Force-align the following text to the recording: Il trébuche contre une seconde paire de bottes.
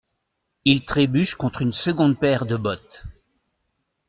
Il 0.65 0.83
trébuche 0.83 1.35
contre 1.35 1.61
une 1.61 1.73
seconde 1.73 2.19
paire 2.19 2.47
de 2.47 2.55
bottes. 2.55 3.03